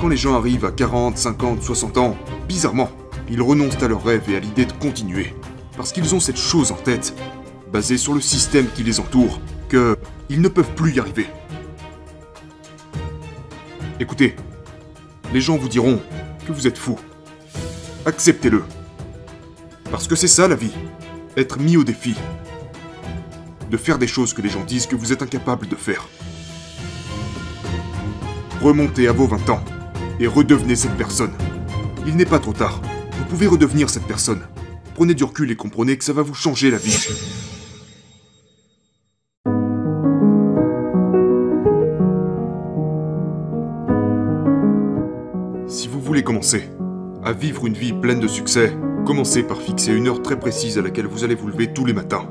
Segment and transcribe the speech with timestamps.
[0.00, 2.88] Quand les gens arrivent à 40, 50, 60 ans, bizarrement,
[3.28, 5.34] ils renoncent à leurs rêves et à l'idée de continuer.
[5.76, 7.14] Parce qu'ils ont cette chose en tête,
[7.72, 9.96] basée sur le système qui les entoure, que
[10.28, 11.26] ils ne peuvent plus y arriver.
[13.98, 14.36] Écoutez,
[15.32, 16.00] les gens vous diront
[16.46, 16.96] que vous êtes fou.
[18.06, 18.62] Acceptez-le.
[19.90, 20.74] Parce que c'est ça la vie.
[21.36, 22.14] Être mis au défi.
[23.68, 26.06] De faire des choses que les gens disent que vous êtes incapable de faire.
[28.62, 29.64] Remontez à vos 20 ans
[30.20, 31.32] et redevenez cette personne.
[32.06, 32.80] Il n'est pas trop tard.
[33.18, 34.40] Vous pouvez redevenir cette personne.
[34.94, 37.08] Prenez du recul et comprenez que ça va vous changer la vie.
[45.68, 46.64] Si vous voulez commencer
[47.22, 50.82] à vivre une vie pleine de succès, commencez par fixer une heure très précise à
[50.82, 52.28] laquelle vous allez vous lever tous les matins.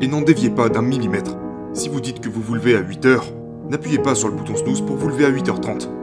[0.00, 1.36] Et n'en déviez pas d'un millimètre.
[1.74, 3.26] Si vous dites que vous vous levez à 8 heures,
[3.70, 6.01] n'appuyez pas sur le bouton snooze pour vous lever à 8h30.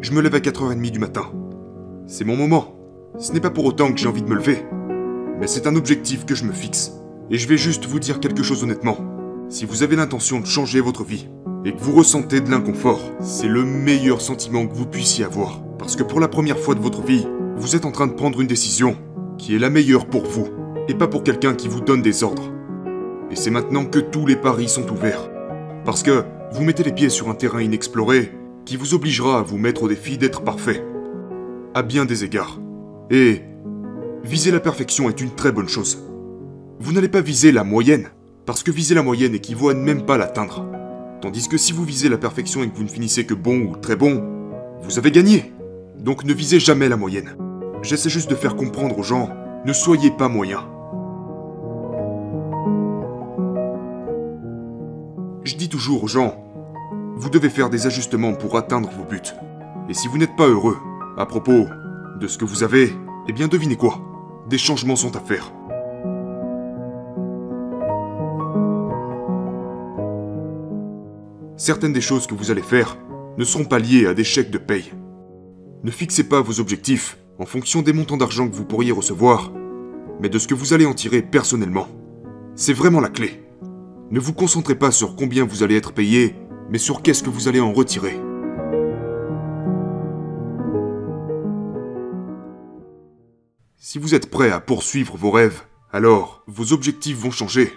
[0.00, 1.30] Je me lève à 4h30 du matin.
[2.06, 2.74] C'est mon moment.
[3.18, 4.64] Ce n'est pas pour autant que j'ai envie de me lever.
[5.38, 6.92] Mais c'est un objectif que je me fixe.
[7.30, 8.96] Et je vais juste vous dire quelque chose honnêtement.
[9.50, 11.28] Si vous avez l'intention de changer votre vie,
[11.66, 15.62] et que vous ressentez de l'inconfort, c'est le meilleur sentiment que vous puissiez avoir.
[15.78, 18.40] Parce que pour la première fois de votre vie, vous êtes en train de prendre
[18.40, 18.96] une décision
[19.36, 20.48] qui est la meilleure pour vous,
[20.88, 22.50] et pas pour quelqu'un qui vous donne des ordres.
[23.30, 25.30] Et c'est maintenant que tous les paris sont ouverts.
[25.84, 28.32] Parce que vous mettez les pieds sur un terrain inexploré
[28.64, 30.84] qui vous obligera à vous mettre au défi d'être parfait.
[31.74, 32.60] À bien des égards.
[33.10, 33.42] Et
[34.24, 36.04] viser la perfection est une très bonne chose.
[36.78, 38.08] Vous n'allez pas viser la moyenne,
[38.46, 40.66] parce que viser la moyenne équivaut à ne même pas l'atteindre.
[41.20, 43.76] Tandis que si vous visez la perfection et que vous ne finissez que bon ou
[43.76, 44.24] très bon,
[44.82, 45.52] vous avez gagné.
[45.98, 47.36] Donc ne visez jamais la moyenne.
[47.82, 49.28] J'essaie juste de faire comprendre aux gens,
[49.66, 50.66] ne soyez pas moyen.
[55.44, 56.49] Je dis toujours aux gens,
[57.20, 59.20] vous devez faire des ajustements pour atteindre vos buts.
[59.90, 60.78] Et si vous n'êtes pas heureux,
[61.18, 61.66] à propos
[62.18, 62.94] de ce que vous avez,
[63.28, 64.00] eh bien devinez quoi?
[64.48, 65.52] Des changements sont à faire.
[71.58, 72.96] Certaines des choses que vous allez faire
[73.36, 74.94] ne seront pas liées à des chèques de paye.
[75.84, 79.52] Ne fixez pas vos objectifs en fonction des montants d'argent que vous pourriez recevoir,
[80.22, 81.86] mais de ce que vous allez en tirer personnellement.
[82.54, 83.42] C'est vraiment la clé.
[84.10, 86.34] Ne vous concentrez pas sur combien vous allez être payé,
[86.70, 88.20] mais sur qu'est-ce que vous allez en retirer.
[93.76, 97.72] Si vous êtes prêt à poursuivre vos rêves, alors vos objectifs vont changer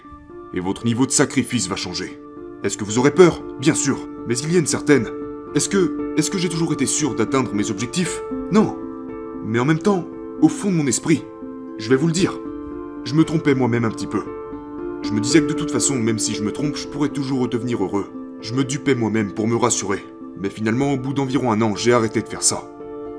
[0.53, 2.19] et votre niveau de sacrifice va changer.
[2.63, 3.41] Est-ce que vous aurez peur?
[3.59, 5.09] Bien sûr, mais il y a une certaine.
[5.55, 8.21] Est-ce que est-ce que j'ai toujours été sûr d'atteindre mes objectifs?
[8.51, 8.77] Non.
[9.43, 10.05] Mais en même temps,
[10.41, 11.25] au fond de mon esprit,
[11.79, 12.39] je vais vous le dire,
[13.03, 14.23] je me trompais moi-même un petit peu.
[15.01, 17.41] Je me disais que de toute façon, même si je me trompe, je pourrais toujours
[17.41, 18.05] redevenir heureux.
[18.43, 20.03] Je me dupais moi-même pour me rassurer.
[20.37, 22.69] Mais finalement, au bout d'environ un an, j'ai arrêté de faire ça.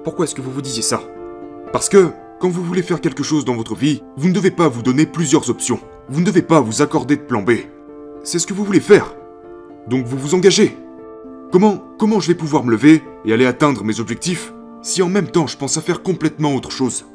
[0.04, 1.00] Pourquoi est-ce que vous vous disiez ça?
[1.72, 4.68] Parce que, quand vous voulez faire quelque chose dans votre vie, vous ne devez pas
[4.68, 5.80] vous donner plusieurs options.
[6.10, 7.52] Vous ne devez pas vous accorder de plan B.
[8.22, 9.14] C'est ce que vous voulez faire.
[9.88, 10.76] Donc vous vous engagez.
[11.50, 14.52] Comment, comment je vais pouvoir me lever et aller atteindre mes objectifs
[14.82, 17.06] si en même temps je pense à faire complètement autre chose?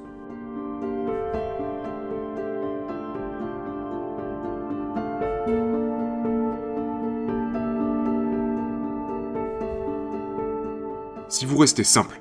[11.30, 12.20] Si vous restez simple,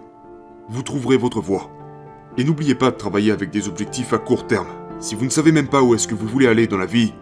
[0.68, 1.70] vous trouverez votre voie.
[2.36, 4.68] Et n'oubliez pas de travailler avec des objectifs à court terme.
[5.00, 7.14] Si vous ne savez même pas où est-ce que vous voulez aller dans la vie,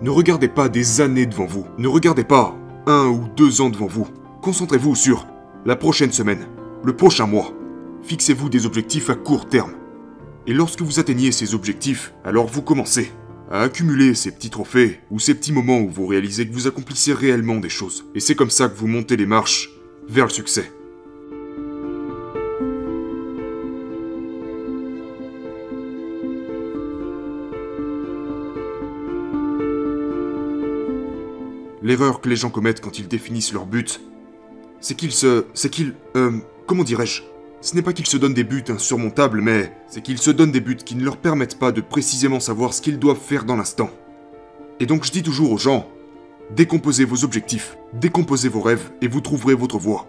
[0.00, 1.66] ne regardez pas des années devant vous.
[1.76, 2.56] Ne regardez pas
[2.86, 4.08] un ou deux ans devant vous.
[4.40, 5.26] Concentrez-vous sur
[5.66, 6.46] la prochaine semaine,
[6.82, 7.52] le prochain mois.
[8.04, 9.74] Fixez-vous des objectifs à court terme.
[10.46, 13.12] Et lorsque vous atteignez ces objectifs, alors vous commencez
[13.50, 17.12] à accumuler ces petits trophées ou ces petits moments où vous réalisez que vous accomplissez
[17.12, 18.06] réellement des choses.
[18.14, 19.68] Et c'est comme ça que vous montez les marches
[20.08, 20.72] vers le succès.
[31.94, 34.00] L'erreur que les gens commettent quand ils définissent leur but,
[34.80, 35.44] c'est qu'ils se...
[35.54, 35.94] c'est qu'ils...
[36.16, 37.22] Euh, comment dirais-je?
[37.60, 40.60] Ce n'est pas qu'ils se donnent des buts insurmontables, mais c'est qu'ils se donnent des
[40.60, 43.90] buts qui ne leur permettent pas de précisément savoir ce qu'ils doivent faire dans l'instant.
[44.80, 45.88] Et donc je dis toujours aux gens,
[46.50, 50.08] décomposez vos objectifs, décomposez vos rêves, et vous trouverez votre voie.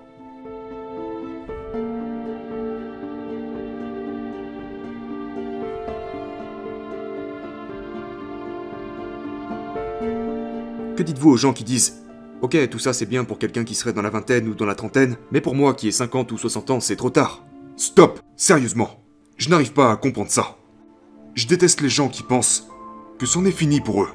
[10.95, 12.05] Que dites-vous aux gens qui disent
[12.41, 14.75] Ok, tout ça c'est bien pour quelqu'un qui serait dans la vingtaine ou dans la
[14.75, 17.43] trentaine, mais pour moi qui ai 50 ou 60 ans, c'est trop tard.
[17.75, 19.03] Stop Sérieusement
[19.37, 20.57] Je n'arrive pas à comprendre ça.
[21.33, 22.69] Je déteste les gens qui pensent
[23.19, 24.09] que c'en est fini pour eux.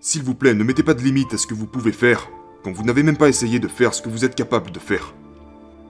[0.00, 2.30] S'il vous plaît, ne mettez pas de limite à ce que vous pouvez faire,
[2.62, 5.14] quand vous n'avez même pas essayé de faire ce que vous êtes capable de faire.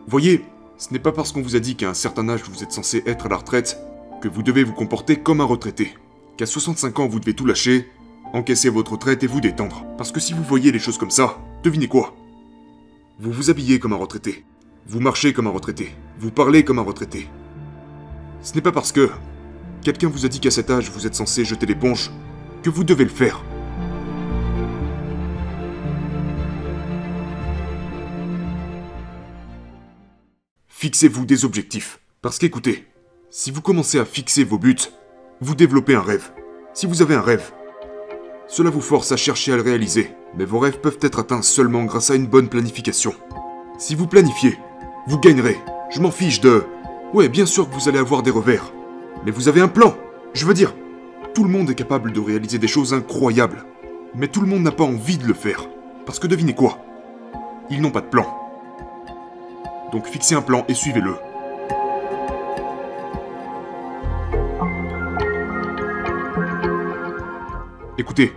[0.08, 0.44] Voyez,
[0.78, 3.04] ce n'est pas parce qu'on vous a dit qu'à un certain âge vous êtes censé
[3.06, 3.78] être à la retraite
[4.20, 5.94] que vous devez vous comporter comme un retraité.
[6.36, 7.88] Qu'à 65 ans vous devez tout lâcher,
[8.32, 9.86] encaisser votre retraite et vous détendre.
[9.96, 12.16] Parce que si vous voyez les choses comme ça, devinez quoi?
[13.20, 14.44] Vous vous habillez comme un retraité.
[14.86, 15.94] Vous marchez comme un retraité.
[16.18, 17.28] Vous parlez comme un retraité.
[18.42, 19.10] Ce n'est pas parce que
[19.82, 22.10] quelqu'un vous a dit qu'à cet âge vous êtes censé jeter l'éponge
[22.64, 23.40] que vous devez le faire.
[30.66, 32.00] Fixez-vous des objectifs.
[32.22, 32.86] Parce qu'écoutez,
[33.30, 34.90] si vous commencez à fixer vos buts,
[35.44, 36.32] vous développez un rêve.
[36.72, 37.52] Si vous avez un rêve,
[38.48, 41.84] cela vous force à chercher à le réaliser, mais vos rêves peuvent être atteints seulement
[41.84, 43.12] grâce à une bonne planification.
[43.78, 44.58] Si vous planifiez,
[45.06, 45.58] vous gagnerez.
[45.90, 46.64] Je m'en fiche de...
[47.12, 48.72] Ouais, bien sûr que vous allez avoir des revers.
[49.26, 49.94] Mais vous avez un plan.
[50.32, 50.74] Je veux dire,
[51.34, 53.66] tout le monde est capable de réaliser des choses incroyables.
[54.14, 55.68] Mais tout le monde n'a pas envie de le faire.
[56.06, 56.78] Parce que devinez quoi?
[57.68, 58.26] Ils n'ont pas de plan.
[59.92, 61.14] Donc fixez un plan et suivez-le.
[67.96, 68.32] Écoutez,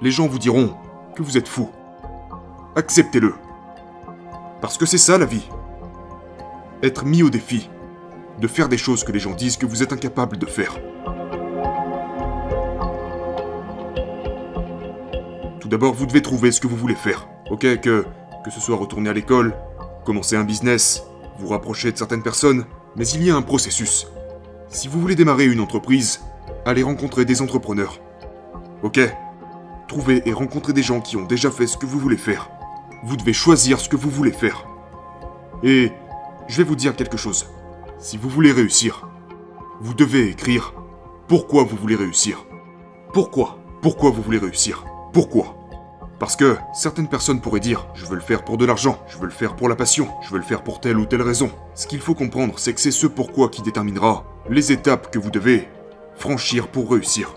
[0.00, 0.74] les gens vous diront
[1.14, 1.70] que vous êtes fou.
[2.74, 3.32] Acceptez-le.
[4.60, 5.48] Parce que c'est ça la vie.
[6.82, 7.70] Être mis au défi.
[8.40, 10.74] De faire des choses que les gens disent que vous êtes incapable de faire.
[15.60, 17.28] Tout d'abord, vous devez trouver ce que vous voulez faire.
[17.50, 18.04] Ok, que,
[18.44, 19.54] que ce soit retourner à l'école,
[20.04, 21.04] commencer un business,
[21.38, 22.66] vous rapprocher de certaines personnes,
[22.96, 24.08] mais il y a un processus.
[24.68, 26.20] Si vous voulez démarrer une entreprise,
[26.64, 28.00] allez rencontrer des entrepreneurs.
[28.82, 29.00] Ok
[29.88, 32.50] Trouvez et rencontrez des gens qui ont déjà fait ce que vous voulez faire.
[33.04, 34.66] Vous devez choisir ce que vous voulez faire.
[35.62, 35.92] Et
[36.48, 37.46] je vais vous dire quelque chose.
[37.98, 39.08] Si vous voulez réussir,
[39.80, 40.74] vous devez écrire
[41.28, 42.44] pourquoi vous voulez réussir.
[43.12, 43.58] Pourquoi?
[43.80, 44.84] Pourquoi vous voulez réussir?
[45.12, 45.56] Pourquoi?
[46.18, 49.26] Parce que certaines personnes pourraient dire je veux le faire pour de l'argent, je veux
[49.26, 51.50] le faire pour la passion, je veux le faire pour telle ou telle raison.
[51.74, 55.30] Ce qu'il faut comprendre, c'est que c'est ce pourquoi qui déterminera les étapes que vous
[55.30, 55.68] devez
[56.16, 57.34] franchir pour réussir.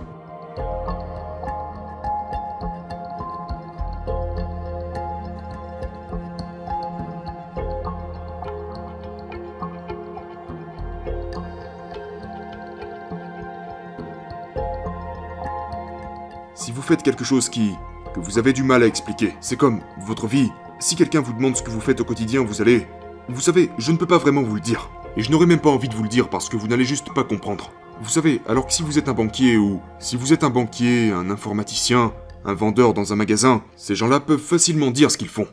[16.60, 17.72] Si vous faites quelque chose qui...
[18.14, 20.52] que vous avez du mal à expliquer, c'est comme votre vie.
[20.80, 22.86] Si quelqu'un vous demande ce que vous faites au quotidien, vous allez...
[23.30, 24.90] Vous savez, je ne peux pas vraiment vous le dire.
[25.16, 27.14] Et je n'aurais même pas envie de vous le dire parce que vous n'allez juste
[27.14, 27.72] pas comprendre.
[28.02, 29.80] Vous savez, alors que si vous êtes un banquier ou...
[30.00, 32.12] Si vous êtes un banquier, un informaticien,
[32.44, 35.48] un vendeur dans un magasin, ces gens-là peuvent facilement dire ce qu'ils font.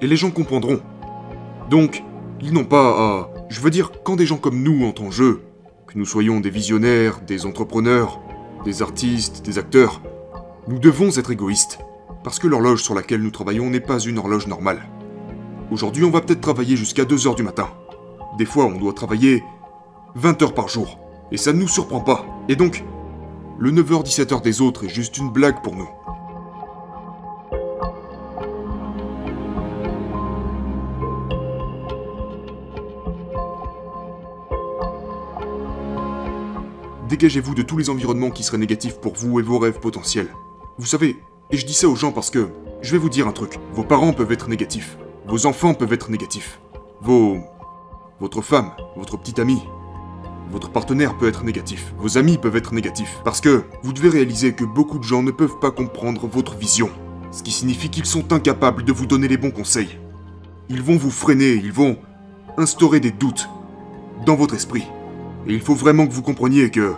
[0.00, 0.80] Et les gens comprendront.
[1.70, 2.04] Donc,
[2.40, 3.30] ils n'ont pas à...
[3.48, 5.42] Je veux dire, quand des gens comme nous entrent en jeu,
[5.88, 8.20] que nous soyons des visionnaires, des entrepreneurs,
[8.64, 10.00] des artistes, des acteurs,
[10.68, 11.80] nous devons être égoïstes,
[12.22, 14.88] parce que l'horloge sur laquelle nous travaillons n'est pas une horloge normale.
[15.72, 17.68] Aujourd'hui, on va peut-être travailler jusqu'à 2 heures du matin.
[18.38, 19.42] Des fois, on doit travailler
[20.14, 21.00] 20 heures par jour,
[21.32, 22.24] et ça ne nous surprend pas.
[22.48, 22.84] Et donc,
[23.58, 25.88] le 9h-17h des autres est juste une blague pour nous.
[37.08, 40.28] Dégagez-vous de tous les environnements qui seraient négatifs pour vous et vos rêves potentiels.
[40.82, 41.16] Vous savez,
[41.52, 42.48] et je dis ça aux gens parce que,
[42.80, 44.98] je vais vous dire un truc, vos parents peuvent être négatifs,
[45.28, 46.60] vos enfants peuvent être négatifs,
[47.00, 47.38] vos...
[48.18, 49.62] votre femme, votre petite amie,
[50.50, 54.54] votre partenaire peut être négatif, vos amis peuvent être négatifs, parce que vous devez réaliser
[54.54, 56.90] que beaucoup de gens ne peuvent pas comprendre votre vision,
[57.30, 60.00] ce qui signifie qu'ils sont incapables de vous donner les bons conseils.
[60.68, 61.96] Ils vont vous freiner, ils vont
[62.56, 63.48] instaurer des doutes
[64.26, 64.88] dans votre esprit.
[65.46, 66.94] Et il faut vraiment que vous compreniez que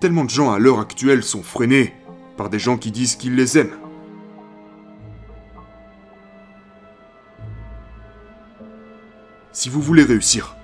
[0.00, 1.94] tellement de gens à l'heure actuelle sont freinés
[2.36, 3.76] par des gens qui disent qu'ils les aiment.
[9.52, 10.56] Si vous voulez réussir,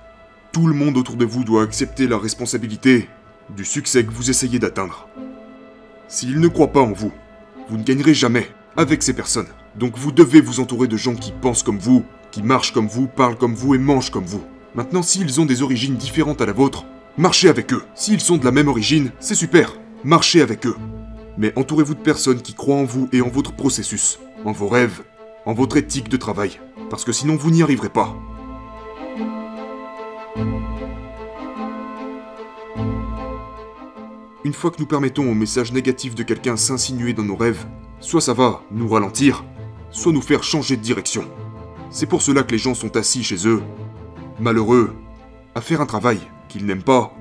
[0.51, 3.07] tout le monde autour de vous doit accepter la responsabilité
[3.55, 5.07] du succès que vous essayez d'atteindre.
[6.07, 7.13] S'ils ne croient pas en vous,
[7.69, 9.47] vous ne gagnerez jamais avec ces personnes.
[9.75, 13.07] Donc vous devez vous entourer de gens qui pensent comme vous, qui marchent comme vous,
[13.07, 14.43] parlent comme vous et mangent comme vous.
[14.75, 16.85] Maintenant, s'ils ont des origines différentes à la vôtre,
[17.17, 17.83] marchez avec eux.
[17.95, 19.73] S'ils sont de la même origine, c'est super.
[20.03, 20.75] Marchez avec eux
[21.37, 25.01] mais entourez-vous de personnes qui croient en vous et en votre processus, en vos rêves,
[25.45, 26.59] en votre éthique de travail,
[26.89, 28.15] parce que sinon vous n'y arriverez pas.
[34.43, 37.65] Une fois que nous permettons au message négatif de quelqu'un s'insinuer dans nos rêves,
[37.99, 39.45] soit ça va nous ralentir,
[39.91, 41.23] soit nous faire changer de direction.
[41.91, 43.61] C'est pour cela que les gens sont assis chez eux,
[44.39, 44.95] malheureux,
[45.53, 46.19] à faire un travail
[46.49, 47.13] qu'ils n'aiment pas.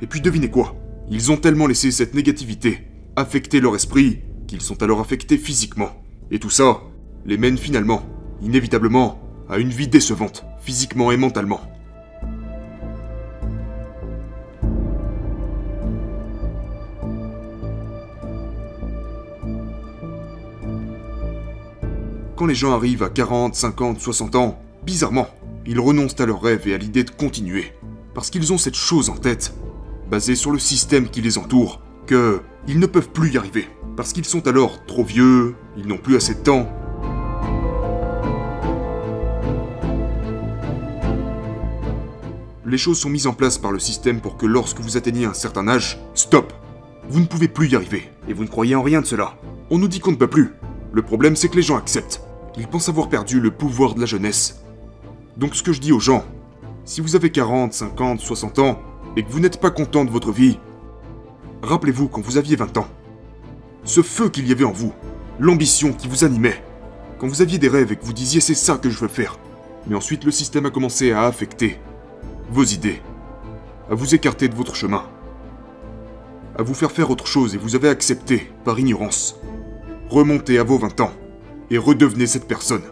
[0.00, 0.74] Et puis devinez quoi
[1.08, 2.87] Ils ont tellement laissé cette négativité
[3.18, 5.90] affecter leur esprit qu'ils sont alors affectés physiquement.
[6.30, 6.80] Et tout ça,
[7.26, 8.02] les mène finalement,
[8.40, 11.60] inévitablement, à une vie décevante, physiquement et mentalement.
[22.36, 25.26] Quand les gens arrivent à 40, 50, 60 ans, bizarrement,
[25.66, 27.72] ils renoncent à leurs rêves et à l'idée de continuer.
[28.14, 29.52] Parce qu'ils ont cette chose en tête,
[30.08, 33.68] basée sur le système qui les entoure, que ils ne peuvent plus y arriver.
[33.96, 36.68] Parce qu'ils sont alors trop vieux, ils n'ont plus assez de temps.
[42.66, 45.32] Les choses sont mises en place par le système pour que lorsque vous atteignez un
[45.32, 46.52] certain âge, stop
[47.08, 48.10] Vous ne pouvez plus y arriver.
[48.28, 49.34] Et vous ne croyez en rien de cela.
[49.70, 50.52] On nous dit qu'on ne peut plus.
[50.92, 52.22] Le problème, c'est que les gens acceptent.
[52.56, 54.62] Ils pensent avoir perdu le pouvoir de la jeunesse.
[55.36, 56.24] Donc ce que je dis aux gens,
[56.84, 58.78] si vous avez 40, 50, 60 ans,
[59.16, 60.58] et que vous n'êtes pas content de votre vie,
[61.62, 62.88] rappelez-vous quand vous aviez 20 ans.
[63.84, 64.92] Ce feu qu'il y avait en vous,
[65.38, 66.62] l'ambition qui vous animait,
[67.18, 69.38] quand vous aviez des rêves et que vous disiez c'est ça que je veux faire.
[69.86, 71.78] Mais ensuite le système a commencé à affecter
[72.50, 73.00] vos idées,
[73.90, 75.04] à vous écarter de votre chemin,
[76.56, 79.36] à vous faire faire autre chose et vous avez accepté par ignorance.
[80.10, 81.12] Remontez à vos 20 ans
[81.70, 82.82] et redevenez cette personne.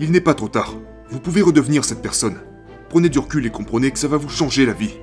[0.00, 0.74] Il n'est pas trop tard.
[1.10, 2.38] Vous pouvez redevenir cette personne.
[2.88, 4.94] Prenez du recul et comprenez que ça va vous changer la vie.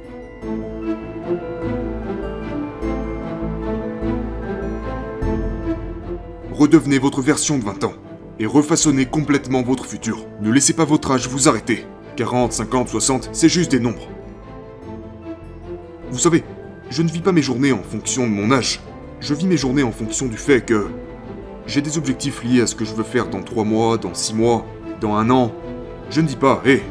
[6.60, 7.94] Redevenez votre version de 20 ans
[8.38, 10.26] et refaçonnez complètement votre futur.
[10.42, 11.86] Ne laissez pas votre âge vous arrêter.
[12.18, 14.10] 40, 50, 60, c'est juste des nombres.
[16.12, 16.44] Vous savez,
[16.90, 18.82] je ne vis pas mes journées en fonction de mon âge.
[19.22, 20.88] Je vis mes journées en fonction du fait que
[21.66, 24.34] j'ai des objectifs liés à ce que je veux faire dans 3 mois, dans 6
[24.34, 24.66] mois,
[25.00, 25.54] dans un an.
[26.10, 26.84] Je ne dis pas, hé,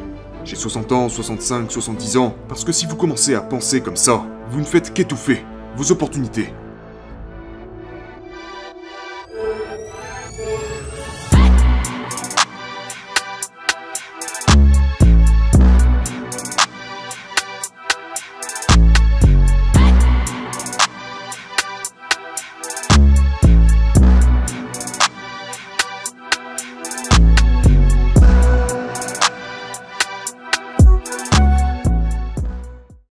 [0.45, 4.25] j'ai 60 ans, 65, 70 ans, parce que si vous commencez à penser comme ça,
[4.49, 5.45] vous ne faites qu'étouffer
[5.77, 6.49] vos opportunités,